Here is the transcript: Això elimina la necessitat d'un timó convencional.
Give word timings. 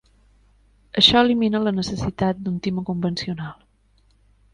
Això 1.01 1.19
elimina 1.25 1.61
la 1.65 1.73
necessitat 1.79 2.39
d'un 2.47 2.57
timó 2.69 2.85
convencional. 2.89 3.53